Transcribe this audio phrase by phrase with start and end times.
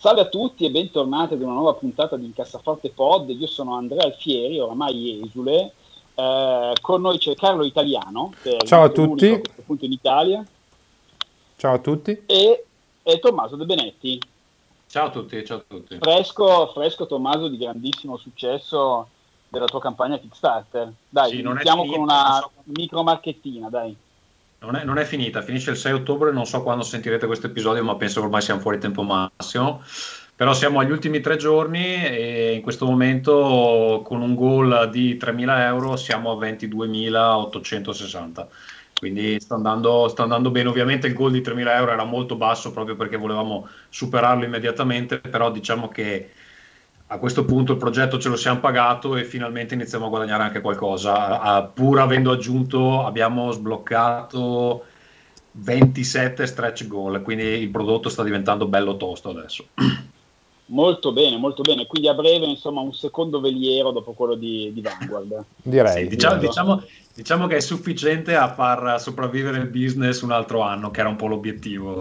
[0.00, 3.28] Salve a tutti e bentornati ad una nuova puntata di Incassaforte Pod.
[3.28, 5.74] Io sono Andrea Alfieri, oramai esule.
[6.14, 8.32] Eh, con noi c'è Carlo Italiano,
[8.64, 9.26] Ciao a tutti.
[9.26, 10.42] A questo punto in Italia.
[11.54, 12.22] Ciao a tutti.
[12.24, 12.64] E,
[13.02, 14.18] e Tommaso De Benetti.
[14.86, 15.98] Ciao a tutti, ciao a tutti.
[16.00, 19.06] Fresco, fresco Tommaso di grandissimo successo
[19.50, 20.90] della tua campagna Kickstarter.
[21.10, 22.52] Dai, sì, iniziamo con una so...
[22.62, 23.94] micro marchettina, dai.
[24.62, 27.82] Non è, non è, finita, finisce il 6 ottobre, non so quando sentirete questo episodio,
[27.82, 29.82] ma penso che ormai siamo fuori tempo massimo.
[30.36, 35.60] Però siamo agli ultimi tre giorni e in questo momento con un goal di 3.000
[35.60, 38.46] euro siamo a 22.860.
[38.98, 40.68] Quindi sta andando, sta andando bene.
[40.68, 45.50] Ovviamente il goal di 3.000 euro era molto basso proprio perché volevamo superarlo immediatamente, però
[45.50, 46.32] diciamo che
[47.12, 50.60] a questo punto il progetto ce lo siamo pagato e finalmente iniziamo a guadagnare anche
[50.60, 51.62] qualcosa.
[51.62, 54.84] pur avendo aggiunto, abbiamo sbloccato
[55.52, 59.66] 27 stretch goal, quindi il prodotto sta diventando bello tosto adesso.
[60.70, 61.84] Molto bene, molto bene.
[61.86, 65.44] Quindi a breve, insomma, un secondo veliero dopo quello di, di Vanguard.
[65.56, 66.04] Direi.
[66.04, 70.92] Sì, diciamo, diciamo, diciamo, che è sufficiente a far sopravvivere il business un altro anno,
[70.92, 71.98] che era un po' l'obiettivo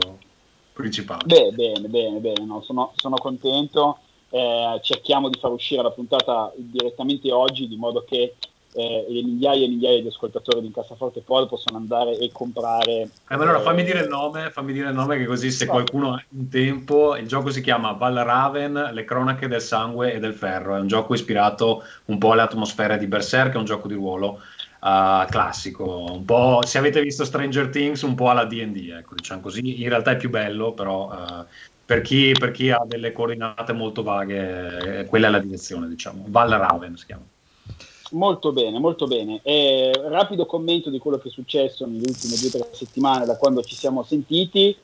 [0.71, 1.23] principale.
[1.25, 2.45] Beh, bene, bene, bene.
[2.45, 8.03] No, sono, sono contento eh, cerchiamo di far uscire la puntata direttamente oggi di modo
[8.07, 8.35] che
[8.73, 13.01] eh, le migliaia e migliaia di ascoltatori di Incassaforte Pod possono andare e comprare.
[13.01, 16.23] Eh, allora fammi dire il nome, fammi dire il nome che così se qualcuno ha
[16.29, 20.79] in tempo, il gioco si chiama Valraven, le cronache del sangue e del ferro, è
[20.79, 24.39] un gioco ispirato un po' alle atmosfere di Berserk, è un gioco di ruolo.
[24.81, 29.41] Uh, classico, un po' se avete visto Stranger Things, un po' alla DD, ecco, diciamo
[29.41, 29.81] così.
[29.81, 31.45] In realtà è più bello, però uh,
[31.89, 36.25] per chi, per chi, ha delle coordinate molto vaghe, eh, quella è la direzione, diciamo.
[36.27, 37.23] Val Raven si chiama.
[38.11, 39.39] Molto bene, molto bene.
[39.41, 43.37] Eh, rapido commento di quello che è successo nelle ultime due o tre settimane da
[43.37, 44.77] quando ci siamo sentiti.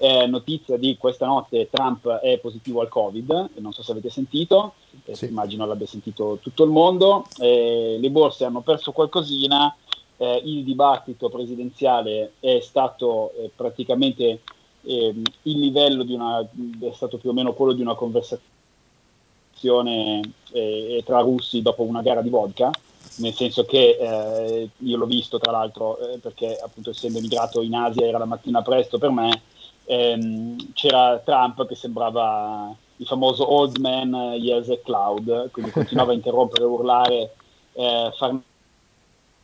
[0.00, 4.74] Eh, notizia di questa notte Trump è positivo al Covid, non so se avete sentito,
[5.04, 5.26] eh, sì.
[5.26, 7.26] immagino l'abbia sentito tutto il mondo.
[7.38, 9.72] Eh, le borse hanno perso qualcosina,
[10.16, 14.40] eh, il dibattito presidenziale è stato praticamente
[14.84, 18.42] eh, il livello di una, è stato più o meno quello di una conversazione
[20.52, 22.70] eh, tra russi dopo una gara di vodka,
[23.16, 27.74] nel senso che eh, io l'ho visto tra l'altro eh, perché appunto essendo emigrato in
[27.74, 29.42] Asia era la mattina presto per me,
[29.84, 36.14] ehm, c'era Trump che sembrava il famoso old man years a cloud, quindi continuava a
[36.16, 37.34] interrompere, urlare,
[37.72, 38.12] eh,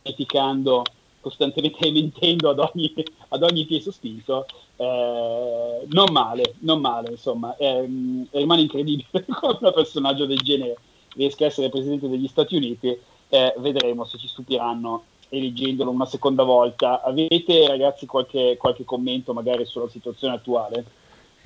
[0.03, 0.85] farneticando
[1.21, 2.93] costantemente mentendo ad ogni,
[3.29, 7.89] ad ogni piede sospinto, eh, non male, non male, insomma, eh,
[8.31, 10.77] rimane incredibile come un personaggio del genere
[11.15, 12.97] riesca a essere Presidente degli Stati Uniti,
[13.29, 17.03] eh, vedremo se ci stupiranno eleggendolo una seconda volta.
[17.03, 20.85] Avete ragazzi qualche, qualche commento magari sulla situazione attuale?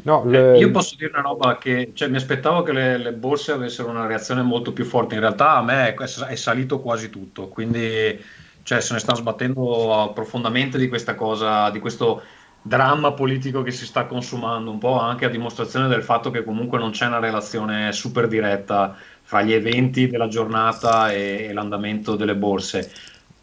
[0.03, 0.59] No, eh, le...
[0.59, 4.07] Io posso dire una roba che cioè, mi aspettavo che le, le, borse avessero una
[4.07, 8.19] reazione molto più forte, in realtà a me è, è salito quasi tutto, quindi
[8.65, 12.23] cioè se ne stanno sbattendo profondamente di questa cosa, di questo
[12.61, 16.79] dramma politico che si sta consumando, un po' anche a dimostrazione del fatto che comunque
[16.79, 22.35] non c'è una relazione super diretta fra gli eventi della giornata e, e l'andamento delle
[22.35, 22.91] borse.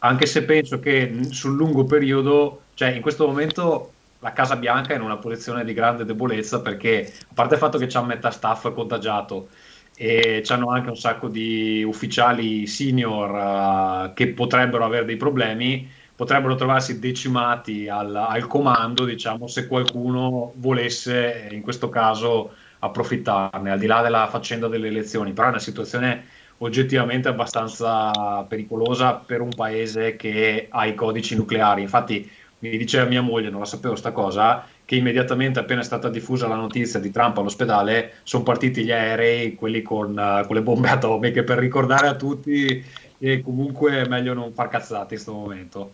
[0.00, 4.96] Anche se penso che sul lungo periodo, cioè in questo momento la Casa Bianca è
[4.96, 8.72] in una posizione di grande debolezza perché, a parte il fatto che c'è metà staff
[8.72, 9.48] contagiato,
[9.94, 16.54] e hanno anche un sacco di ufficiali senior uh, che potrebbero avere dei problemi, potrebbero
[16.54, 23.86] trovarsi decimati al, al, comando, diciamo, se qualcuno volesse in questo caso approfittarne, al di
[23.86, 26.24] là della faccenda delle elezioni, però è una situazione
[26.58, 31.82] oggettivamente abbastanza pericolosa per un paese che ha i codici nucleari.
[31.82, 32.30] Infatti
[32.62, 36.46] mi diceva mia moglie, non la sapevo sta cosa, che immediatamente appena è stata diffusa
[36.46, 40.88] la notizia di Trump all'ospedale sono partiti gli aerei, quelli con, uh, con le bombe
[40.88, 42.84] atomiche, per ricordare a tutti
[43.18, 45.92] che comunque è meglio non far cazzate in questo momento.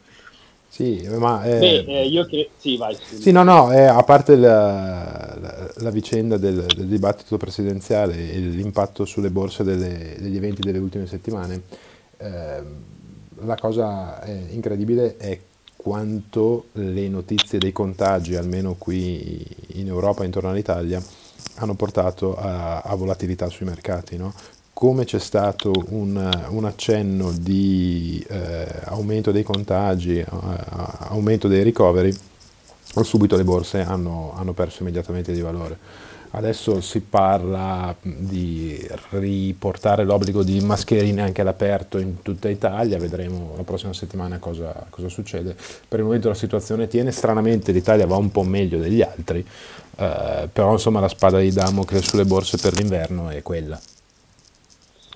[0.69, 1.43] Sì, ma...
[1.45, 2.51] Eh, Beh, eh, io che...
[2.59, 2.95] Sì, vai.
[2.95, 8.39] Sì, no, no, eh, a parte la, la, la vicenda del, del, dibattito presidenziale e
[8.39, 11.63] l'impatto sulle borse delle, degli eventi delle ultime settimane,
[12.19, 12.75] ehm,
[13.45, 15.39] la cosa incredibile è
[15.79, 21.01] quanto le notizie dei contagi, almeno qui in Europa intorno all'Italia,
[21.55, 24.17] hanno portato a, a volatilità sui mercati.
[24.17, 24.35] No?
[24.73, 32.13] Come c'è stato un, un accenno di eh, aumento dei contagi, eh, aumento dei ricoveri,
[33.03, 35.79] subito le borse hanno, hanno perso immediatamente di valore.
[36.31, 38.79] Adesso si parla di
[39.11, 45.09] riportare l'obbligo di mascherine anche all'aperto in tutta Italia, vedremo la prossima settimana cosa, cosa
[45.09, 45.57] succede.
[45.89, 49.45] Per il momento la situazione tiene, stranamente l'Italia va un po' meglio degli altri,
[49.97, 53.81] eh, però insomma la spada di Damocle sulle borse per l'inverno è quella.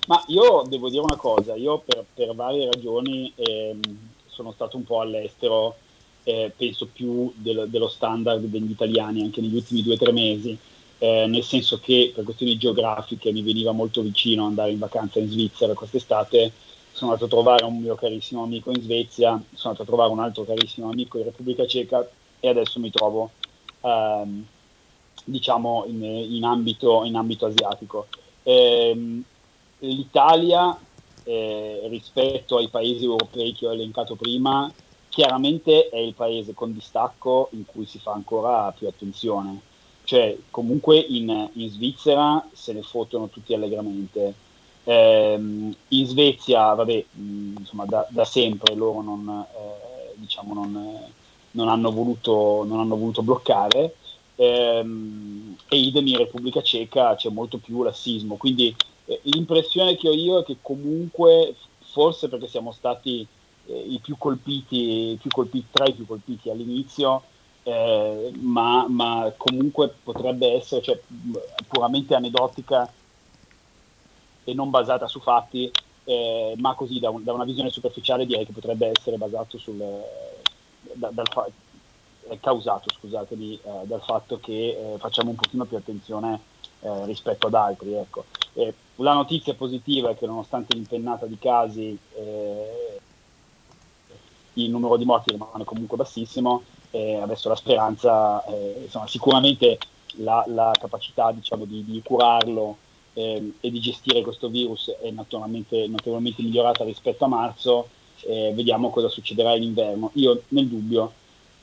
[0.07, 3.79] Ma io devo dire una cosa, io per, per varie ragioni ehm,
[4.27, 5.75] sono stato un po' all'estero,
[6.23, 10.57] eh, penso più del, dello standard degli italiani anche negli ultimi due o tre mesi,
[10.99, 15.29] eh, nel senso che per questioni geografiche mi veniva molto vicino andare in vacanza in
[15.29, 16.51] Svizzera quest'estate,
[16.91, 20.19] sono andato a trovare un mio carissimo amico in Svezia, sono andato a trovare un
[20.19, 22.07] altro carissimo amico in Repubblica Ceca
[22.39, 23.31] e adesso mi trovo
[23.81, 24.45] ehm,
[25.25, 28.07] diciamo in, in, ambito, in ambito asiatico.
[28.43, 29.21] Eh,
[29.79, 30.77] l'Italia
[31.23, 34.71] eh, rispetto ai paesi europei che ho elencato prima,
[35.09, 39.71] chiaramente è il paese con distacco in cui si fa ancora più attenzione.
[40.03, 44.33] Cioè, comunque in, in Svizzera se ne fottono tutti allegramente.
[44.83, 50.99] Eh, in Svezia, vabbè, mh, insomma, da, da, sempre loro non, eh, diciamo non,
[51.51, 53.95] non, hanno voluto, non hanno voluto bloccare.
[54.35, 60.13] Ehm, e idem in Repubblica Ceca c'è molto più lassismo, quindi eh, l'impressione che ho
[60.13, 63.25] io è che comunque, forse perché siamo stati
[63.67, 67.23] eh, i più colpiti, più colpiti, tra i più colpiti all'inizio,
[67.63, 70.99] eh, ma, ma, comunque potrebbe essere cioè,
[71.67, 72.91] puramente aneddotica
[74.43, 75.71] e non basata su fatti,
[76.03, 79.77] eh, ma così da, un, da, una visione superficiale direi che potrebbe essere basato sul,
[80.93, 81.27] da, dal,
[82.41, 86.39] causato scusatemi, eh, dal fatto che eh, facciamo un pochino più attenzione
[86.81, 87.93] eh, rispetto ad altri.
[87.93, 88.25] Ecco.
[88.97, 92.99] la notizia positiva è che nonostante l'impennata di casi eh,
[94.55, 96.63] il numero di morti rimane comunque bassissimo,
[97.21, 99.77] adesso la speranza, eh, insomma, sicuramente
[100.17, 102.77] la, la capacità diciamo, di, di, curarlo
[103.13, 107.87] eh, e di gestire questo virus è naturalmente notevolmente migliorata rispetto a marzo,
[108.25, 110.11] vediamo cosa succederà in inverno.
[110.13, 111.11] Io nel dubbio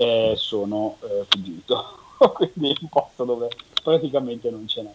[0.00, 1.84] eh, sono eh, fuggito,
[2.32, 3.48] quindi un posto dove
[3.82, 4.92] praticamente non ce n'è.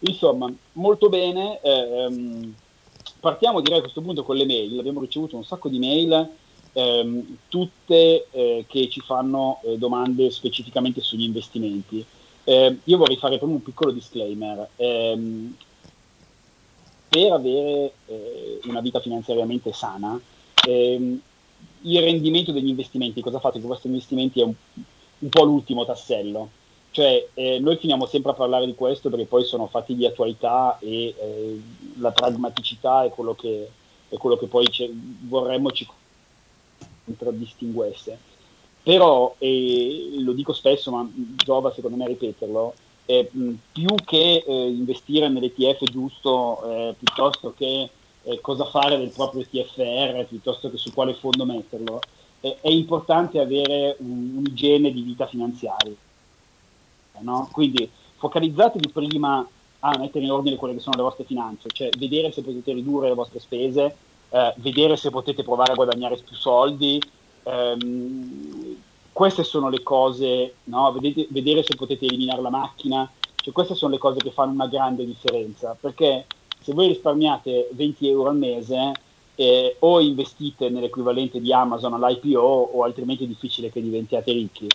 [0.00, 2.54] Insomma, molto bene, ehm,
[3.20, 6.28] partiamo direi a questo punto con le mail, abbiamo ricevuto un sacco di mail,
[6.72, 12.04] ehm, tutte eh, che ci fanno eh, domande specificamente sugli investimenti.
[12.44, 14.68] Eh, io vorrei fare proprio un piccolo disclaimer.
[14.76, 15.56] Ehm,
[17.08, 20.20] per avere eh, una vita finanziariamente sana,
[20.66, 21.20] ehm,
[21.82, 24.54] il rendimento degli investimenti, cosa fate con questi investimenti è un,
[25.18, 26.50] un po' l'ultimo tassello.
[26.90, 30.78] Cioè, eh, noi finiamo sempre a parlare di questo perché poi sono fatti di attualità
[30.80, 31.62] e eh,
[31.98, 33.68] la pragmaticità è quello che,
[34.08, 34.66] è quello che poi
[35.26, 35.86] vorremmo ci
[37.08, 38.18] contraddistinguesse.
[38.82, 42.74] Però, e lo dico spesso, ma giova secondo me a ripeterlo,
[43.06, 43.30] eh,
[43.72, 47.88] più che eh, investire nell'ETF giusto, eh, piuttosto che
[48.22, 52.00] eh, cosa fare del proprio TFR piuttosto che su quale fondo metterlo.
[52.40, 55.94] È importante avere un, un'igiene di vita finanziaria.
[57.20, 57.48] No?
[57.50, 59.44] Quindi focalizzatevi prima
[59.80, 63.08] a mettere in ordine quelle che sono le vostre finanze, cioè vedere se potete ridurre
[63.08, 63.96] le vostre spese,
[64.30, 67.00] eh, vedere se potete provare a guadagnare più soldi.
[67.44, 68.76] Ehm,
[69.12, 70.92] queste sono le cose, no?
[70.92, 74.68] Vedete, vedere se potete eliminare la macchina, cioè queste sono le cose che fanno una
[74.68, 76.26] grande differenza, perché
[76.60, 78.92] se voi risparmiate 20 euro al mese
[79.34, 84.68] eh, o investite nell'equivalente di Amazon all'IPO o altrimenti è difficile che diventiate ricchi.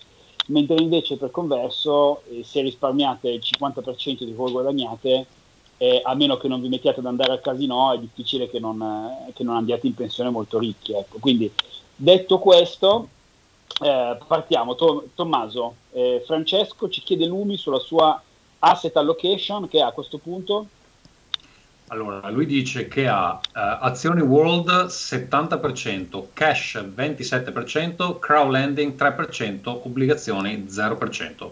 [0.47, 5.25] Mentre invece per converso eh, se risparmiate il 50% di quello che guadagnate,
[5.83, 8.81] eh, a meno che non vi mettiate ad andare al casino, è difficile che non,
[8.81, 10.93] eh, che non andiate in pensione molto ricchi.
[10.93, 11.17] Ecco.
[11.19, 11.51] Quindi
[11.93, 13.09] detto questo,
[13.83, 14.75] eh, partiamo.
[14.75, 18.21] To- Tommaso, eh, Francesco ci chiede lumi sulla sua
[18.59, 20.67] asset allocation che a questo punto
[21.87, 31.51] allora, lui dice che ha uh, azioni World 70%, cash 27%, crowdlending 3%, obbligazioni 0%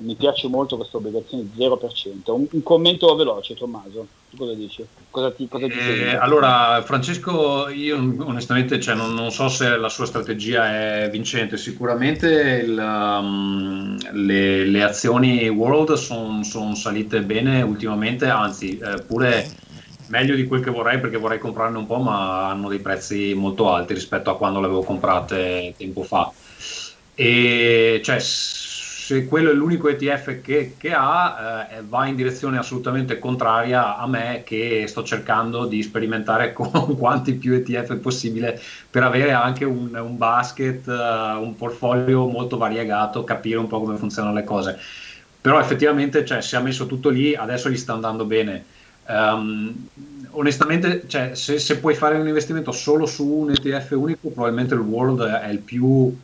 [0.00, 2.30] mi piace molto questa obbligazione 0%.
[2.32, 4.84] Un, un, commento veloce, Tommaso, tu cosa dici?
[5.10, 9.88] Cosa ti, cosa ti eh, allora, Francesco, io onestamente cioè, non, non, so se la
[9.88, 17.62] sua strategia è vincente, sicuramente il, um, le, le, azioni World sono son salite bene
[17.62, 19.68] ultimamente, anzi eh, pure
[20.10, 23.72] meglio di quel che vorrei perché vorrei comprarne un po', ma hanno dei prezzi molto
[23.72, 26.30] alti rispetto a quando le avevo comprate tempo fa.
[27.14, 28.18] E cioè
[29.10, 34.06] se quello è l'unico ETF che, che ha, eh, va in direzione assolutamente contraria a
[34.06, 39.92] me che sto cercando di sperimentare con quanti più ETF possibile per avere anche un,
[39.96, 44.78] un basket, uh, un portfolio molto variegato, capire un po' come funzionano le cose.
[45.40, 48.64] però effettivamente cioè, se ha messo tutto lì, adesso gli sta andando bene.
[49.08, 49.88] Um,
[50.30, 54.80] onestamente, cioè, se, se, puoi fare un investimento solo su un ETF unico, probabilmente il
[54.80, 56.16] World è il più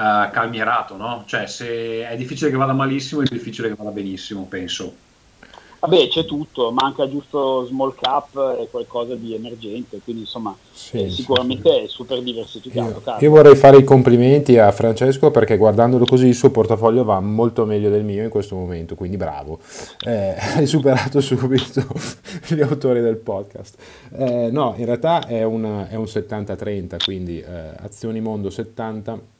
[0.00, 1.24] uh, calmierato, no?
[1.26, 5.08] Cioè, se è difficile che vada malissimo, è difficile che vada benissimo, penso.
[5.80, 11.10] Vabbè, c'è tutto, manca giusto small cap e qualcosa di emergente, quindi insomma sì, eh,
[11.10, 13.02] sicuramente sì, è super diversificato.
[13.06, 17.18] Io, io, vorrei fare i complimenti a Francesco perché guardandolo così il suo portafoglio va
[17.20, 19.58] molto meglio del mio in questo momento, quindi bravo.
[20.06, 21.82] Eh, hai superato subito
[22.48, 23.76] gli autori del podcast.
[24.18, 29.38] Eh, no, in realtà è, una, è un 70-30, quindi eh, Azioni Mondo 70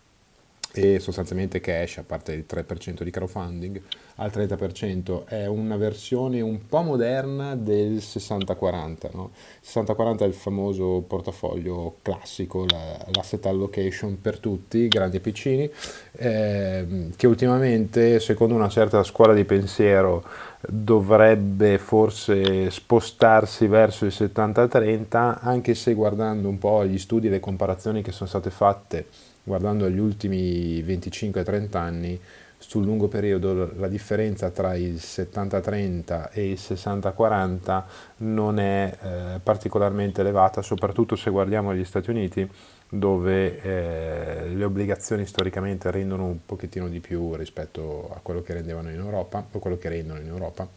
[0.72, 3.80] e sostanzialmente cash, a parte il 3% di crowdfunding,
[4.16, 9.10] al 30% è una versione un po' moderna del 60-40.
[9.12, 9.30] No?
[9.60, 15.70] Il 60-40 è il famoso portafoglio classico, la, l'asset allocation per tutti, grandi e piccini,
[16.12, 20.22] eh, che ultimamente, secondo una certa scuola di pensiero,
[20.68, 27.40] dovrebbe forse spostarsi verso il 70-30, anche se guardando un po' gli studi e le
[27.40, 29.06] comparazioni che sono state fatte
[29.42, 32.20] guardando gli ultimi 25-30 anni,
[32.60, 37.82] sul lungo periodo la differenza tra il 70-30 e il 60-40
[38.18, 42.48] non è eh, particolarmente elevata, soprattutto se guardiamo gli Stati Uniti
[42.90, 48.90] dove eh, le obbligazioni storicamente rendono un pochettino di più rispetto a quello che rendevano
[48.90, 50.68] in Europa o quello che rendono in Europa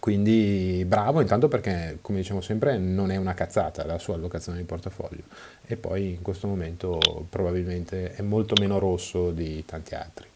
[0.00, 4.64] quindi bravo intanto perché, come diciamo sempre, non è una cazzata la sua allocazione di
[4.64, 5.22] portafoglio
[5.66, 10.26] e poi in questo momento probabilmente è molto meno rosso di tanti altri.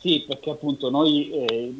[0.00, 1.74] Sì, perché appunto noi eh,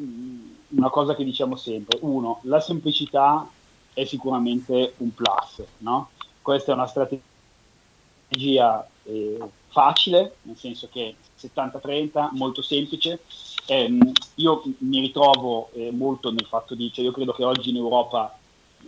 [0.69, 3.47] una cosa che diciamo sempre, uno, la semplicità
[3.93, 6.09] è sicuramente un plus, no?
[6.41, 9.37] Questa è una strategia eh,
[9.71, 13.21] facile, nel senso che 70-30, molto semplice,
[13.65, 17.77] ehm, io mi ritrovo eh, molto nel fatto di, cioè io credo che oggi in
[17.77, 18.37] Europa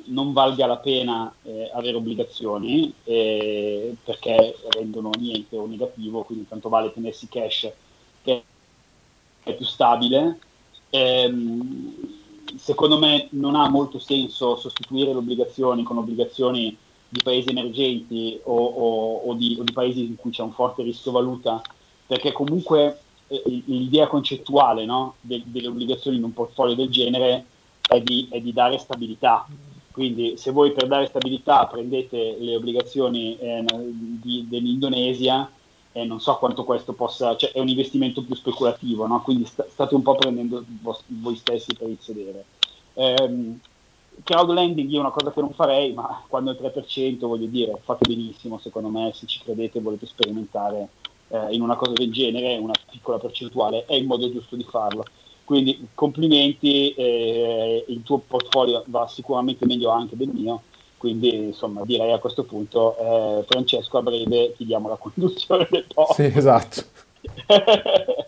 [0.05, 6.69] non valga la pena eh, avere obbligazioni eh, perché rendono niente o negativo, quindi tanto
[6.69, 7.71] vale tenersi cash
[8.23, 8.43] che
[9.43, 10.39] è più stabile.
[10.89, 12.21] Ehm,
[12.57, 16.75] secondo me non ha molto senso sostituire le obbligazioni con obbligazioni
[17.13, 20.81] di paesi emergenti o, o, o, di, o, di, paesi in cui c'è un forte
[20.81, 21.61] rischio valuta,
[22.07, 22.97] perché comunque
[23.45, 27.45] l'idea concettuale no, de, delle obbligazioni in un portfolio del genere
[27.87, 29.45] è di, è di, dare stabilità.
[29.91, 33.63] Quindi se voi per dare stabilità prendete le obbligazioni eh,
[34.19, 35.47] di, dell'Indonesia,
[35.91, 39.21] eh, non so quanto questo possa, cioè è un investimento più speculativo, no?
[39.21, 40.65] quindi sta, state un po' prendendo
[41.09, 42.45] voi stessi per il sedere.
[42.95, 43.59] Eh,
[44.23, 47.47] crowd lending io è una cosa che non farei, ma quando è il 3%, voglio
[47.47, 50.89] dire, fate benissimo, secondo me, se ci credete e volete sperimentare
[51.29, 55.03] eh, in una cosa del genere, una piccola percentuale, è il modo giusto di farlo.
[55.43, 60.61] Quindi complimenti, eh, il tuo portfolio va sicuramente meglio anche del mio,
[60.97, 65.85] quindi insomma direi a questo punto eh, Francesco a breve ti diamo la conduzione del
[65.93, 66.21] podcast.
[66.21, 66.83] Sì, esatto.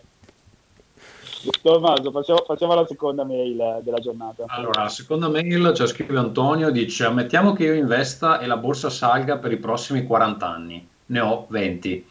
[1.62, 4.44] Tommaso, facciamo, facciamo, la seconda mail della giornata.
[4.48, 8.90] Allora, la seconda mail, cioè scrive Antonio, dice ammettiamo che io investa e la borsa
[8.90, 12.06] salga per i prossimi 40 anni, ne ho 20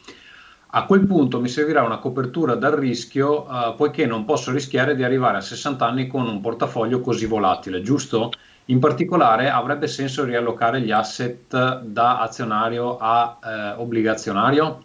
[0.77, 5.05] a quel punto mi servirà una copertura dal rischio, uh, poiché non posso rischiare di
[5.05, 8.31] arrivare a 60 anni con un portafoglio così volatile, giusto?
[8.65, 14.83] In particolare avrebbe senso riallocare gli asset da azionario a eh, obbligazionario?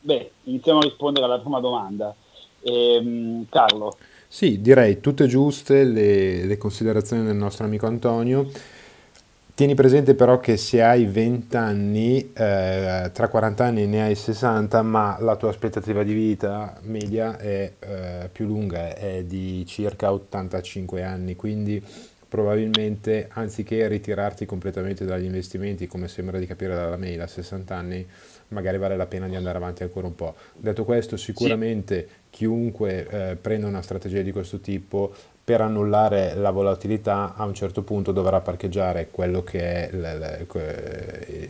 [0.00, 2.14] Beh, iniziamo a rispondere alla prima domanda.
[2.64, 3.96] Ehm, Carlo.
[4.26, 8.50] Sì, direi tutte giuste le, le considerazioni del nostro amico Antonio.
[9.54, 14.82] Tieni presente però che se hai 20 anni, eh, tra 40 anni ne hai 60,
[14.82, 21.04] ma la tua aspettativa di vita media è eh, più lunga, è di circa 85
[21.04, 21.80] anni, quindi
[22.26, 28.04] probabilmente anziché ritirarti completamente dagli investimenti, come sembra di capire dalla mail, a 60 anni,
[28.54, 30.34] magari vale la pena di andare avanti ancora un po'.
[30.56, 32.14] Detto questo, sicuramente sì.
[32.30, 35.12] chiunque eh, prenda una strategia di questo tipo
[35.44, 40.46] per annullare la volatilità a un certo punto dovrà parcheggiare quello che è l-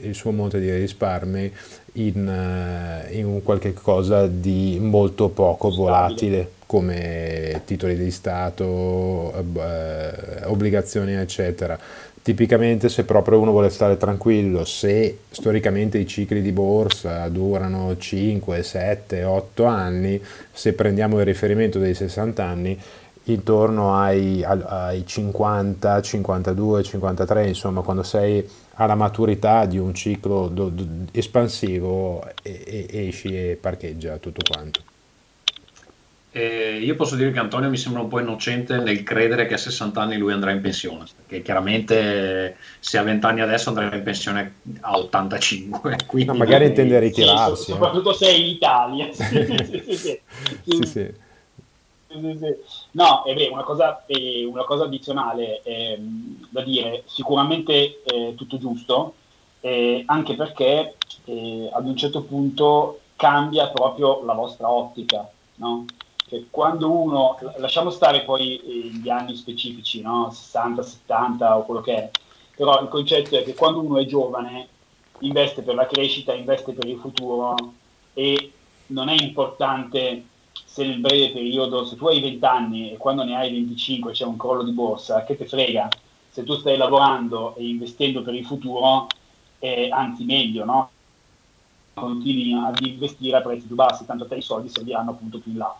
[0.03, 1.53] il suo monte di risparmi
[1.93, 10.45] in, eh, in un qualche cosa di molto poco volatile come titoli di Stato, eh,
[10.45, 11.79] obbligazioni eccetera.
[12.25, 18.63] Tipicamente se proprio uno vuole stare tranquillo, se storicamente i cicli di borsa durano 5,
[18.63, 20.19] 7, 8 anni,
[20.51, 22.81] se prendiamo il riferimento dei 60 anni,
[23.25, 30.71] intorno ai, ai 50, 52, 53, insomma quando sei alla maturità di un ciclo do,
[30.71, 34.81] do, espansivo e, e, esci e parcheggia tutto quanto.
[36.37, 39.57] E io posso dire che Antonio mi sembra un po' innocente nel credere che a
[39.57, 44.03] 60 anni lui andrà in pensione, perché chiaramente se a 20 anni adesso andrà in
[44.03, 45.97] pensione a 85.
[46.09, 47.63] Quindi no, magari intende ritirarsi.
[47.67, 47.75] Sì, eh.
[47.75, 49.09] soprattutto se è in Italia.
[49.15, 50.21] sì, sì,
[50.65, 51.15] sì, sì.
[52.91, 55.97] No, è vero, una cosa, eh, una cosa addizionale eh,
[56.51, 59.15] da dire, sicuramente eh, tutto giusto,
[59.61, 65.85] eh, anche perché eh, ad un certo punto cambia proprio la vostra ottica, no?
[66.51, 68.61] Quando uno, lasciamo stare poi
[69.03, 70.31] gli anni specifici, no?
[70.31, 72.11] 60, 70 o quello che è,
[72.57, 74.69] però il concetto è che quando uno è giovane
[75.21, 77.55] investe per la crescita, investe per il futuro
[78.13, 78.53] e
[78.87, 80.25] non è importante
[80.65, 84.25] se nel breve periodo, se tu hai 20 anni e quando ne hai 25 c'è
[84.25, 85.89] un crollo di borsa, che te frega?
[86.29, 89.07] Se tu stai lavorando e investendo per il futuro,
[89.61, 90.91] eh, anzi meglio, no?
[91.95, 95.59] Continui ad investire a prezzi più bassi, tanto te i soldi serviranno appunto più in
[95.59, 95.77] là.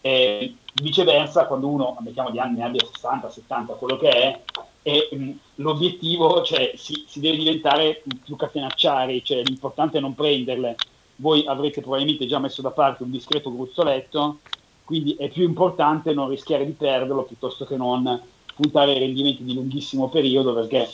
[0.00, 4.40] E viceversa, quando uno, mettiamo di anni, abbia 60, 70, quello che è,
[4.82, 10.76] e, mh, l'obiettivo cioè, si, si, deve diventare più catenacciari, cioè l'importante è non prenderle.
[11.16, 14.38] Voi avrete probabilmente già messo da parte un discreto gruzzoletto,
[14.84, 18.22] quindi è più importante non rischiare di perderlo piuttosto che non
[18.54, 20.88] puntare ai rendimenti di lunghissimo periodo, perché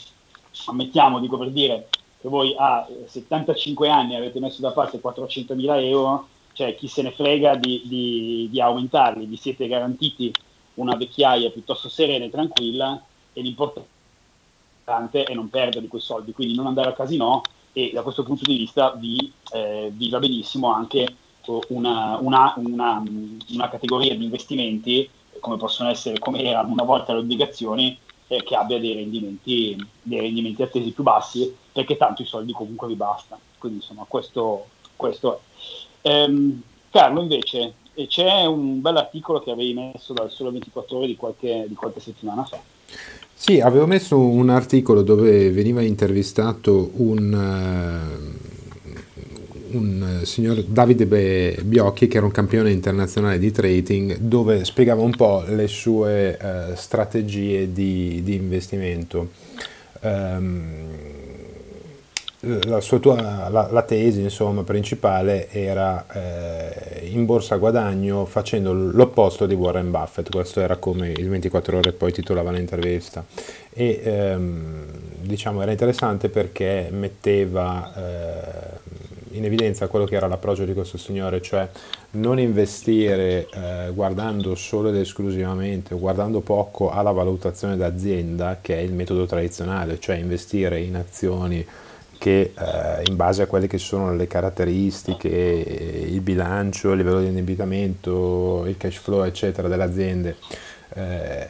[0.65, 1.87] ammettiamo, dico per dire,
[2.19, 7.11] che voi a 75 anni avete messo da parte 400.000 euro, cioè chi se ne
[7.11, 10.33] frega di, di, di aumentarli, vi siete garantiti
[10.75, 16.67] una vecchiaia piuttosto serena e tranquilla e l'importante è non perdere quei soldi, quindi non
[16.67, 17.41] andare al casino
[17.73, 21.05] e da questo punto di vista vi, eh, vi va benissimo anche
[21.67, 23.03] una, una, una,
[23.49, 25.09] una, categoria di investimenti
[25.41, 30.21] come possono essere, come erano una volta le obbligazioni, eh, che abbia dei rendimenti, dei
[30.21, 33.41] rendimenti attesi più bassi, perché tanto i soldi comunque vi bastano.
[33.57, 35.39] Quindi insomma questo, questo è.
[36.05, 37.73] Ehm, Carlo, invece,
[38.07, 41.99] c'è un bel articolo che avevi messo dal Sole 24 Ore di qualche, di qualche
[41.99, 42.61] settimana fa.
[43.33, 47.33] Sì, avevo messo un articolo dove veniva intervistato un,
[49.73, 55.15] uh, un signor Davide Biocchi, che era un campione internazionale di trading, dove spiegava un
[55.15, 59.31] po' le sue uh, strategie di, di investimento.
[60.01, 61.24] Um,
[62.65, 69.55] la, tua, la, la, tesi insomma, principale era eh, in borsa guadagno facendo l'opposto di
[69.55, 73.25] Warren Buffett, questo era come il 24 ore poi titolava l'intervista.
[73.73, 74.85] E ehm,
[75.21, 81.41] diciamo era interessante perché metteva eh, in evidenza quello che era l'approccio di questo signore,
[81.41, 81.67] cioè
[82.11, 88.79] non investire eh, guardando solo ed esclusivamente o guardando poco alla valutazione d'azienda che è
[88.79, 91.65] il metodo tradizionale, cioè investire in azioni
[92.17, 97.27] che eh, in base a quelle che sono le caratteristiche, il bilancio, il livello di
[97.27, 100.35] indebitamento, il cash flow eccetera delle aziende,
[100.93, 101.49] eh,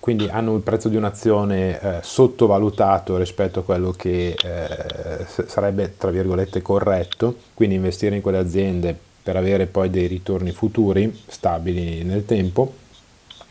[0.00, 6.10] quindi hanno il prezzo di un'azione eh, sottovalutato rispetto a quello che eh, sarebbe tra
[6.10, 12.26] virgolette corretto, quindi investire in quelle aziende per avere poi dei ritorni futuri stabili nel
[12.26, 12.74] tempo.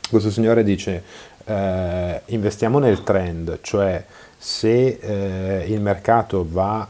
[0.10, 1.04] Questo signore dice
[1.46, 4.04] eh, investiamo nel trend, cioè
[4.46, 6.90] se eh, il mercato va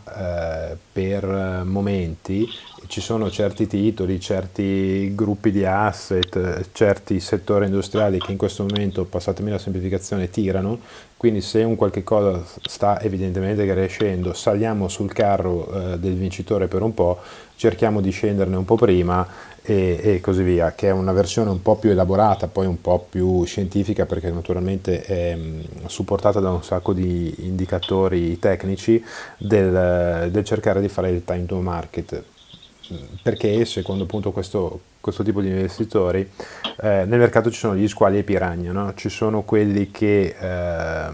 [0.71, 2.49] eh, per momenti,
[2.87, 9.05] ci sono certi titoli, certi gruppi di asset, certi settori industriali che in questo momento,
[9.05, 10.79] passatemi la semplificazione, tirano,
[11.15, 16.81] quindi se un qualche cosa sta evidentemente crescendo, saliamo sul carro eh, del vincitore per
[16.81, 17.19] un po',
[17.55, 19.27] cerchiamo di scenderne un po' prima
[19.65, 23.05] e, e, così via, che è una versione un po' più elaborata, poi un po'
[23.09, 29.03] più scientifica perché naturalmente è mh, supportata da un sacco di indicatori tecnici
[29.37, 32.23] del, del cercare di fare il time to market.
[33.21, 36.21] Perché secondo appunto questo, questo tipo di investitori
[36.81, 38.93] eh, nel mercato ci sono gli squali e i piranha, no?
[38.93, 41.11] ci sono quelli che eh,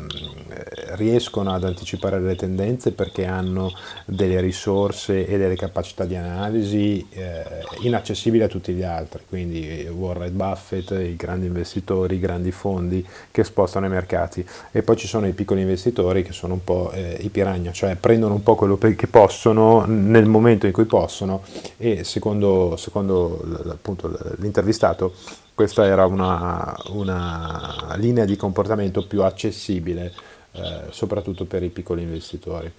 [0.92, 3.72] riescono ad anticipare le tendenze perché hanno
[4.06, 7.44] delle risorse e delle capacità di analisi eh,
[7.80, 13.44] inaccessibili a tutti gli altri, quindi Warren Buffett, i grandi investitori, i grandi fondi che
[13.44, 17.18] spostano i mercati e poi ci sono i piccoli investitori che sono un po' eh,
[17.22, 21.42] i piranha, cioè prendono un po' quello che possono nel momento in cui possono
[21.78, 25.14] e secondo, secondo appunto, l'intervistato
[25.56, 30.14] questa era una, una, linea di comportamento più accessibile
[30.52, 32.72] eh, soprattutto per i piccoli investitori.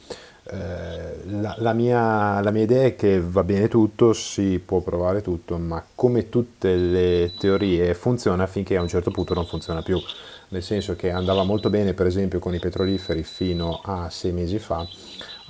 [0.44, 5.20] Eh, la, la, mia, la, mia, idea è che va bene tutto, si può provare
[5.20, 10.00] tutto, ma come tutte le teorie funziona finché a un certo punto non funziona più,
[10.48, 14.58] nel senso che andava molto bene per esempio con i petroliferi fino a sei mesi
[14.58, 14.86] fa,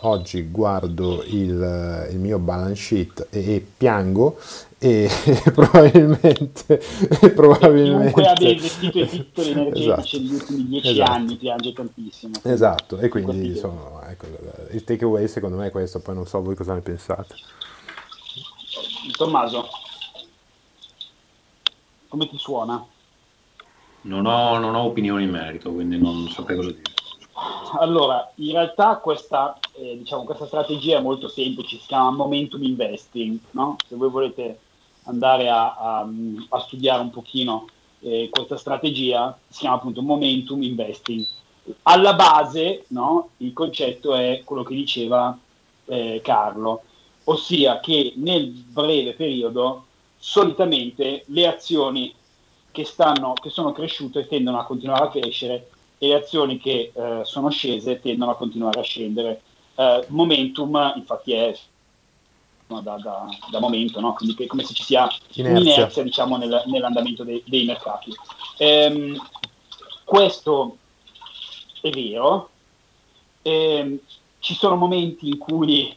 [0.03, 4.39] oggi guardo il, il mio balance sheet e, e piango
[4.79, 5.11] e
[5.53, 6.81] probabilmente,
[7.35, 10.19] probabilmente chiunque abbia investito in titoli energetici esatto.
[10.19, 11.13] negli ultimi dieci esatto.
[11.13, 14.27] anni piange tantissimo esatto e quindi insomma, ecco,
[14.71, 17.35] il takeaway secondo me è questo poi non so voi cosa ne pensate
[19.17, 19.69] Tommaso
[22.09, 22.85] come ti suona?
[24.03, 27.00] Non ho, non ho opinioni in merito quindi non saprei cosa dire
[27.79, 33.39] allora, in realtà questa, eh, diciamo, questa, strategia è molto semplice, si chiama momentum investing.
[33.53, 33.77] No?
[33.87, 34.59] Se voi volete
[35.05, 36.09] andare a, a,
[36.51, 37.67] a studiare un pochino
[38.01, 41.25] eh, questa strategia, si chiama appunto momentum investing.
[41.83, 45.37] Alla base no, il concetto è quello che diceva
[45.87, 46.83] eh, Carlo,
[47.25, 49.85] ossia che nel breve periodo
[50.19, 52.15] solitamente le azioni
[52.71, 55.69] che, stanno, che sono cresciute tendono a continuare a crescere
[56.03, 59.43] e le azioni che eh, sono scese tendono a continuare a scendere.
[59.75, 61.55] Eh, momentum infatti è
[62.67, 64.15] da, da, da, momento, no?
[64.15, 68.15] quindi come se ci sia inerzia, inerzia diciamo, nel, nell'andamento dei, dei mercati.
[68.57, 69.21] Ehm,
[70.05, 70.79] questo
[71.83, 72.49] è vero,
[73.43, 73.99] ehm,
[74.39, 75.95] ci sono momenti in cui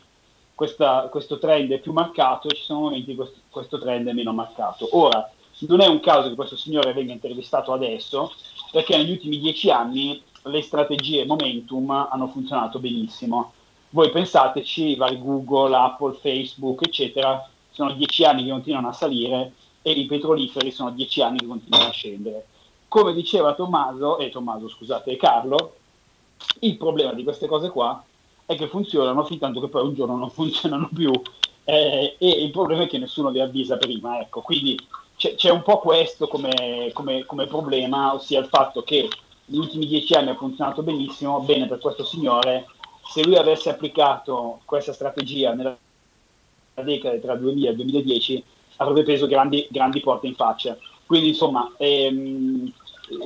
[0.54, 4.08] questa, questo trend è più marcato e ci sono momenti in cui questo, questo trend
[4.10, 4.90] è meno marcato.
[4.98, 8.34] Ora, non è un caso che questo signore venga intervistato adesso,
[8.74, 13.54] perché negli ultimi dieci anni le strategie momentum hanno funzionato benissimo.
[13.92, 19.92] Voi pensateci, vari Google, Apple, Facebook, eccetera, sono dieci anni che continuano a salire e
[19.92, 22.48] i petroliferi sono dieci anni che continuano a scendere.
[22.88, 25.76] Come diceva Tommaso, eh, Tommaso scusate, Carlo,
[26.62, 28.04] il problema di queste cose qua
[28.48, 31.12] è che funzionano fin tanto che poi un giorno non funzionano più
[31.64, 34.76] eh, e il problema è che nessuno li avvisa prima, ecco, quindi
[35.24, 39.08] c'è, c'è un po' questo come, come, come, problema, ossia il fatto che
[39.46, 42.66] negli ultimi dieci anni ha funzionato benissimo, bene per questo signore,
[43.06, 45.78] se lui avesse applicato questa strategia nella
[46.74, 48.44] decade tra il 2000 e il 2010
[48.78, 50.78] avrebbe preso grandi, grandi porte in faccia.
[51.06, 52.74] Quindi insomma, ehm,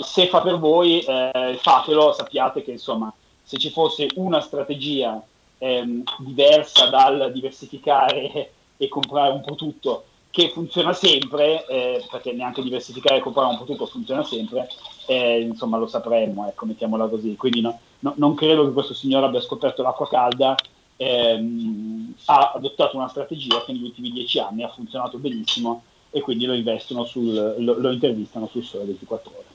[0.01, 5.19] se fa per voi, eh, fatelo, sappiate che insomma, se ci fosse una strategia
[5.57, 10.03] ehm, diversa dal diversificare e comprare un po' tutto
[10.37, 14.69] che funziona sempre, eh, perché neanche diversificare e comprare un po' tutto funziona sempre,
[15.07, 17.35] eh, insomma lo sapremmo, ecco, mettiamola così.
[17.35, 20.55] Quindi no, no, non credo che questo signore abbia scoperto l'acqua calda,
[20.95, 26.45] ehm, ha adottato una strategia che negli ultimi dieci anni ha funzionato benissimo e quindi
[26.45, 29.45] lo investono sul, lo, lo intervistano sul sole 24 ore.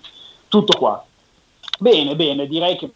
[0.49, 1.05] Tutto qua.
[1.79, 2.90] Bene, bene, direi che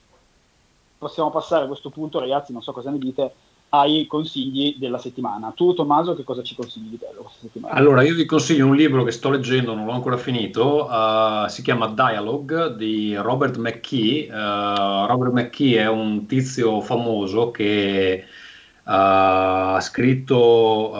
[0.98, 3.32] possiamo passare a questo punto, ragazzi, non so cosa ne dite,
[3.70, 5.52] ai consigli della settimana.
[5.54, 7.74] Tu Tommaso che cosa ci consigli di bello questa settimana?
[7.74, 11.62] Allora io vi consiglio un libro che sto leggendo, non l'ho ancora finito, uh, si
[11.62, 14.28] chiama Dialogue di Robert McKee.
[14.28, 20.92] Uh, Robert McKee è un tizio famoso che uh, ha scritto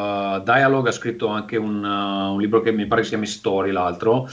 [0.45, 4.29] Dialogue, ha scritto anche un, un, libro che mi pare si chiami Story, l'altro,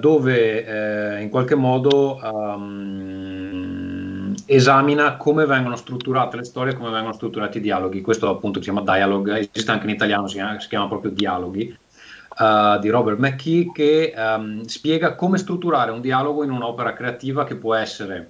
[0.00, 2.18] dove in qualche modo...
[2.22, 3.39] Um,
[4.52, 8.00] esamina come vengono strutturate le storie, come vengono strutturati i dialoghi.
[8.00, 11.78] Questo appunto si chiama Dialogue, esiste anche in italiano, si chiama, si chiama proprio Dialoghi,
[12.36, 17.54] uh, di Robert McKee, che um, spiega come strutturare un dialogo in un'opera creativa che
[17.54, 18.28] può essere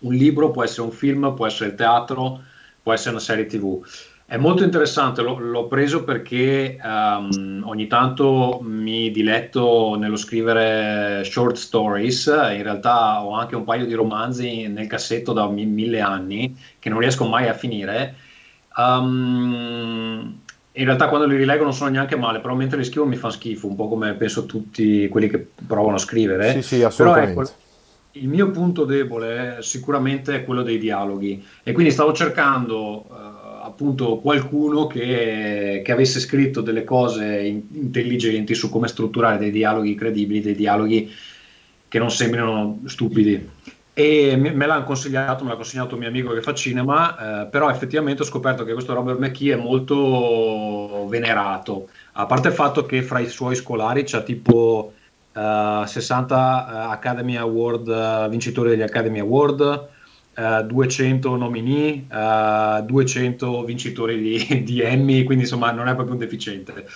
[0.00, 2.40] un libro, può essere un film, può essere il teatro,
[2.82, 3.84] può essere una serie tv.
[4.32, 11.56] È molto interessante, l'ho, l'ho preso perché um, ogni tanto mi diletto nello scrivere short
[11.56, 16.56] stories, in realtà ho anche un paio di romanzi nel cassetto da mi- mille anni
[16.78, 18.14] che non riesco mai a finire.
[18.74, 20.40] Um,
[20.72, 23.28] in realtà quando li rileggo non sono neanche male, però mentre li scrivo mi fa
[23.28, 26.52] schifo, un po' come penso tutti quelli che provano a scrivere.
[26.52, 27.38] Sì, sì, assolutamente.
[27.38, 27.50] Ecco,
[28.12, 33.04] il mio punto debole sicuramente è quello dei dialoghi e quindi stavo cercando...
[33.10, 39.50] Uh, appunto qualcuno che, che, avesse scritto delle cose in, intelligenti su come strutturare dei
[39.50, 41.10] dialoghi credibili, dei dialoghi
[41.88, 43.48] che non sembrino stupidi.
[43.94, 47.68] E me, l'hanno consigliato, me l'ha consegnato un mio amico che fa cinema, eh, però
[47.68, 53.02] effettivamente ho scoperto che questo Robert McKee è molto venerato, a parte il fatto che
[53.02, 54.92] fra i suoi scolari c'è tipo
[55.32, 59.88] uh, 60 Academy Award, uh, vincitori degli Academy Award,
[60.36, 65.94] uh, eh, 200 nominee, uh, eh, 200 vincitori di, di, Emmy, quindi insomma non è
[65.94, 66.86] proprio un deficiente.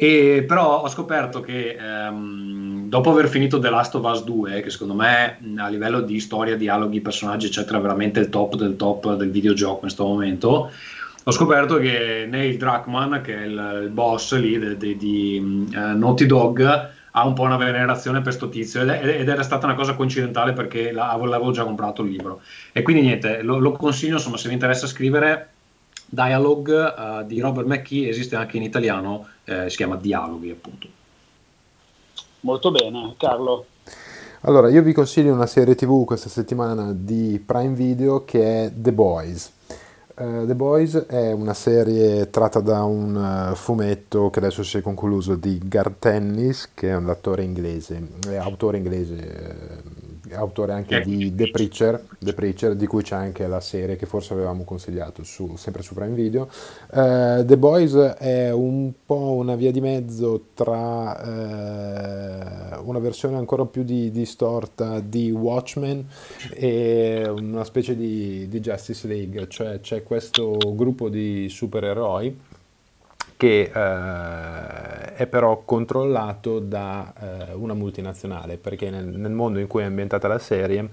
[0.00, 4.70] E, però ho scoperto che um, dopo aver finito The Last of Us 2, che
[4.70, 9.16] secondo me a livello di storia, dialoghi, personaggi, eccetera, è veramente il top del top
[9.16, 10.70] del videogioco in questo momento,
[11.24, 15.98] ho scoperto che Neil Druckmann, che è il, il boss lì de, de, di uh,
[15.98, 19.66] Naughty Dog, ha un po' una venerazione per sto tizio ed, è, ed era stata
[19.66, 22.40] una cosa coincidentale perché l'avevo già comprato il libro
[22.72, 25.50] e quindi niente lo, lo, consiglio insomma se vi interessa scrivere
[26.06, 30.88] Dialogue uh, di Robert McKee esiste anche in italiano, eh, si chiama Dialoghi appunto.
[32.40, 33.66] Molto bene, Carlo.
[34.42, 38.92] Allora, io vi consiglio una serie tv questa settimana di Prime Video che è The
[38.92, 39.52] Boys.
[40.18, 44.80] Uh, The Boys è una serie tratta da un uh, fumetto che adesso si è
[44.80, 49.80] concluso di Garth Tennis, che è un attore inglese, è autore inglese,
[50.32, 54.32] autore anche di The Preacher, The Preacher, di cui c'è anche la serie che forse
[54.32, 56.48] avevamo consigliato su, sempre su Prime Video.
[56.90, 61.16] Uh, The Boys è un po' una via di mezzo tra
[62.82, 66.06] una versione ancora più di, distorta di Watchmen
[66.54, 72.40] e una specie di, di Justice League, cioè c'è questo gruppo di supereroi
[73.36, 79.82] che eh, è però controllato da eh, una multinazionale, perché nel, nel, mondo in cui
[79.82, 80.88] è ambientata la serie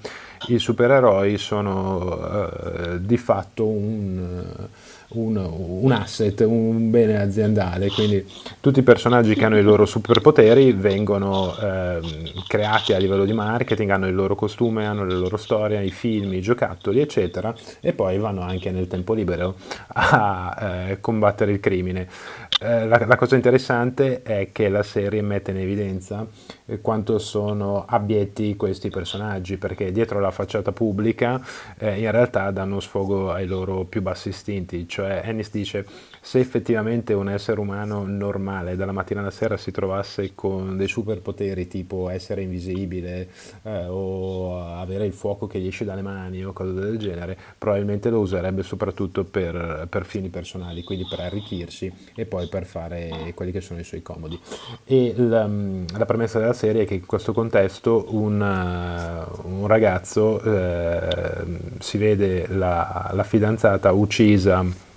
[0.49, 4.67] i supereroi sono eh, di fatto un
[5.15, 8.25] un, un, asset, un bene aziendale, quindi
[8.59, 11.99] tutti i personaggi che hanno i loro superpoteri vengono eh,
[12.47, 16.33] creati a livello di marketing, hanno il loro costume, hanno le loro storie, i film,
[16.33, 19.55] i giocattoli, eccetera, e poi vanno anche nel tempo libero
[19.87, 22.07] a eh, combattere il crimine.
[22.57, 26.25] Eh, la, la, cosa interessante è che la serie mette in evidenza
[26.65, 31.41] eh, quanto sono abietti questi personaggi, perché dietro la facciata pubblica
[31.77, 35.85] eh, in realtà danno sfogo ai loro più bassi istinti, cioè Ennis dice
[36.25, 41.67] se effettivamente un essere umano normale dalla mattina alla sera si trovasse con dei superpoteri
[41.67, 43.29] tipo essere invisibile
[43.61, 48.09] eh, o avere il fuoco che gli esce dalle mani o cose del genere, probabilmente
[48.09, 53.51] lo userebbe soprattutto per, per fini personali, quindi per arricchirsi e poi per fare quelli
[53.51, 54.39] che sono i suoi comodi.
[54.83, 55.47] E la,
[55.95, 61.45] la premessa della serie è che in questo contesto un, un ragazzo eh,
[61.77, 64.93] si vede la, la fidanzata uccisa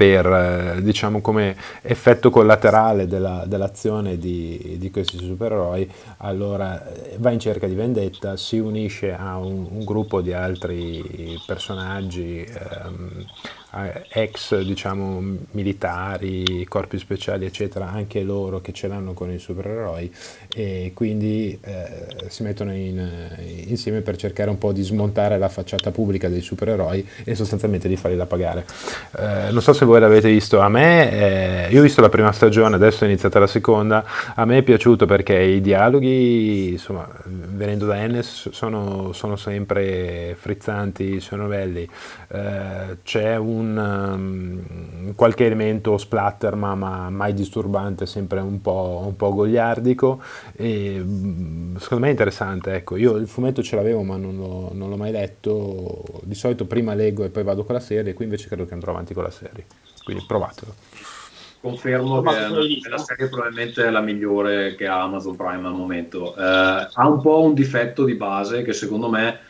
[0.00, 5.86] per, eh, diciamo, come effetto collaterale della, dell'azione di, di, questi supereroi,
[6.18, 11.38] allora eh, va in cerca di vendetta, si unisce a un, un gruppo di altri
[11.44, 13.26] personaggi ehm,
[14.08, 20.12] ex diciamo, militari, corpi speciali eccetera, anche loro che ce l'hanno con i supereroi
[20.52, 23.08] e quindi eh, si mettono in,
[23.66, 27.96] insieme per cercare un po' di smontare la facciata pubblica dei supereroi e sostanzialmente di
[27.96, 28.64] farli da pagare.
[29.16, 32.32] Eh, non so se voi l'avete visto, a me, eh, io ho visto la prima
[32.32, 34.04] stagione, adesso è iniziata la seconda,
[34.34, 41.20] a me è piaciuto perché i dialoghi, insomma, venendo da Ennis, sono, sono sempre frizzanti,
[41.20, 41.88] sono belli,
[42.32, 49.02] eh, c'è un un, um, qualche elemento splatter ma, ma, mai disturbante, sempre un po',
[49.06, 50.22] un po goliardico.
[50.56, 54.70] E mm, secondo me è interessante, ecco, io il fumetto ce l'avevo ma non l'ho,
[54.72, 58.24] non l'ho mai letto, di solito prima leggo e poi vado con la serie, qui
[58.24, 59.66] invece credo che andrò avanti con la serie,
[60.04, 60.74] quindi provatelo.
[61.60, 66.34] Confermo che la serie probabilmente è la migliore che ha Amazon Prime al momento.
[66.34, 69.40] Eh, ha un po' un difetto di base che secondo me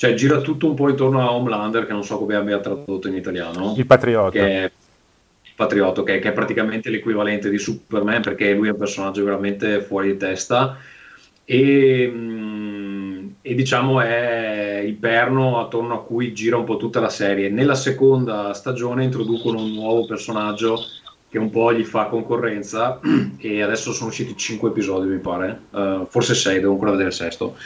[0.00, 3.16] cioè gira tutto un po' intorno a Homelander, che non so come abbia tradotto in
[3.16, 3.74] italiano.
[3.76, 4.30] Il patriota.
[4.30, 8.78] Che è, il patriota, okay, che è praticamente l'equivalente di Superman, perché lui è un
[8.78, 10.78] personaggio veramente fuori di testa.
[11.44, 17.10] E, mm, e diciamo è il perno attorno a cui gira un po' tutta la
[17.10, 17.50] serie.
[17.50, 20.82] Nella seconda stagione introducono un nuovo personaggio
[21.28, 23.00] che un po' gli fa concorrenza
[23.36, 27.14] e adesso sono usciti 5 episodi mi pare, uh, forse 6, devo ancora vedere il
[27.14, 27.56] sesto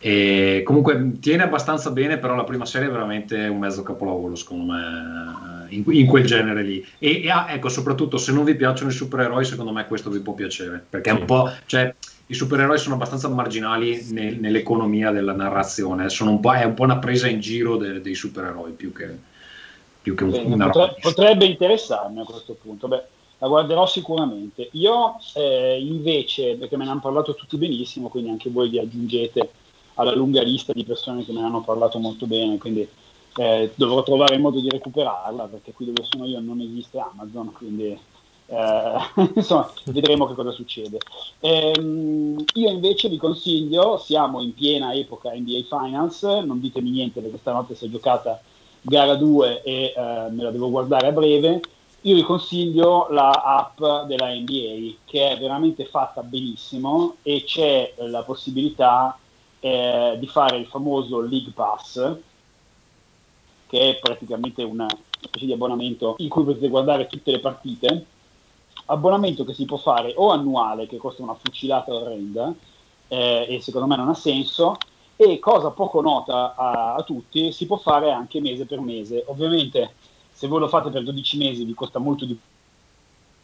[0.00, 4.72] e comunque tiene abbastanza bene, però la prima serie è veramente un mezzo capolavoro, secondo
[4.72, 6.86] me, in, in quel genere lì.
[6.98, 10.20] E, e ah, ecco, soprattutto se non vi piacciono i supereroi, secondo me questo vi
[10.20, 11.92] può piacere, perché è un po', cioè,
[12.26, 17.26] i supereroi sono abbastanza marginali nel, nell'economia della narrazione, un è un po' una presa
[17.26, 19.16] in giro de, dei supereroi più che,
[20.00, 22.86] più che un, una potre, Potrebbe interessarmi a questo punto.
[22.86, 23.02] Beh,
[23.38, 24.68] la guarderò sicuramente.
[24.72, 29.50] Io eh, invece, perché me ne hanno parlato tutti benissimo, quindi anche voi vi aggiungete
[29.98, 32.88] alla lunga lista di persone che me ne hanno parlato molto bene, quindi
[33.36, 37.52] eh, dovrò trovare il modo di recuperarla perché qui dove sono io non esiste Amazon,
[37.52, 37.98] quindi
[38.46, 38.96] eh,
[39.34, 40.98] insomma vedremo che cosa succede.
[41.40, 47.38] Ehm, io invece vi consiglio, siamo in piena epoca NBA Finals, non ditemi niente perché
[47.38, 48.40] stanotte si è giocata
[48.80, 51.60] gara 2 e eh, me la devo guardare a breve.
[52.02, 58.22] Io vi consiglio la app della NBA che è veramente fatta benissimo e c'è la
[58.22, 59.18] possibilità
[59.60, 62.16] eh, di fare il famoso League Pass,
[63.66, 64.86] che è praticamente una
[65.20, 68.06] specie di abbonamento in cui potete guardare tutte le partite,
[68.86, 72.52] abbonamento che si può fare o annuale, che costa una fucilata orrenda,
[73.08, 74.76] eh, e secondo me non ha senso,
[75.16, 79.24] e cosa poco nota a, a, tutti, si può fare anche mese per mese.
[79.26, 79.94] Ovviamente
[80.32, 82.38] se voi lo fate per 12 mesi vi costa molto di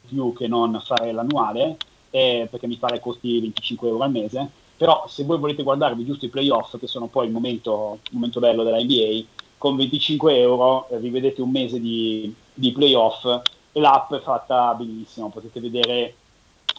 [0.06, 1.76] più che non fare l'annuale,
[2.10, 4.50] eh, perché mi pare costi 25 euro al mese,
[4.84, 8.38] però se voi volete guardarvi giusto i playoff, che sono poi il momento, il momento
[8.38, 9.24] bello della NBA,
[9.56, 13.24] con 25 euro eh, vi vedete un mese di, di playoff
[13.72, 16.14] e l'app è fatta benissimo, potete vedere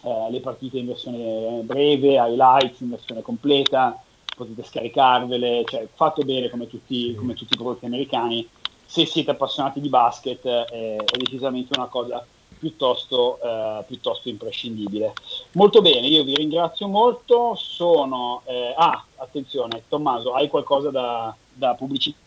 [0.04, 4.00] eh, le partite in versione breve, highlights in versione completa,
[4.36, 8.48] potete scaricarvele, cioè fatto bene come tutti, come tutti i prodotti americani.
[8.84, 12.24] Se siete appassionati di basket eh, è decisamente una cosa
[12.58, 15.12] piuttosto, eh, piuttosto, imprescindibile.
[15.52, 17.54] Molto bene, io vi ringrazio molto.
[17.56, 18.42] Sono.
[18.46, 22.18] Eh, ah, attenzione, Tommaso, hai qualcosa da, da pubblicità?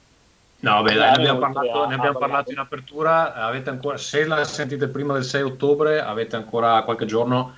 [0.61, 3.33] No, beh, dai, ne abbiamo parlato, ne abbiamo parlato in apertura.
[3.33, 7.55] Avete ancora, se la sentite prima del 6 ottobre, avete ancora qualche giorno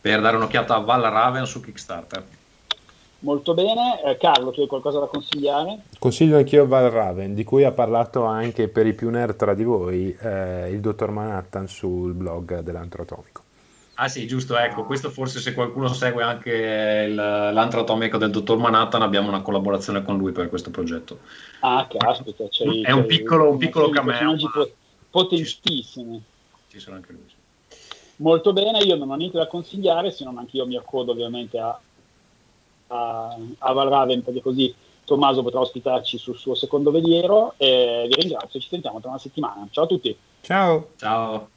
[0.00, 2.24] per dare un'occhiata a Val Raven su Kickstarter.
[3.24, 5.84] Molto bene, eh, Carlo, tu hai qualcosa da consigliare?
[5.98, 9.64] Consiglio anch'io Val Raven, di cui ha parlato anche per i più nerd tra di
[9.64, 13.42] voi eh, il dottor Manhattan sul blog dell'antro atomico.
[13.94, 16.50] Ah sì, giusto, ecco, questo forse se qualcuno segue anche
[17.08, 21.20] il, l'antro atomico del dottor Manhattan abbiamo una collaborazione con lui per questo progetto.
[21.60, 24.36] Ah, caspita, c'è, è un piccolo, un piccolo cameo.
[25.08, 26.22] Potentissimi.
[26.68, 27.32] Ci sono anche lui.
[28.16, 31.58] Molto bene, io non ho niente da consigliare, se non anche io mi accodo ovviamente
[31.58, 31.78] a,
[32.94, 38.58] a, a Valraven perché così Tommaso potrà ospitarci sul suo secondo veliero e vi ringrazio,
[38.58, 39.66] ci sentiamo tra una settimana.
[39.70, 40.16] Ciao a tutti.
[40.40, 40.88] Ciao.
[40.96, 41.48] Ciao.